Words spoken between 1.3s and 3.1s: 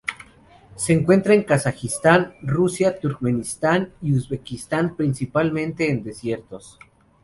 en Kazajistán, Rusia,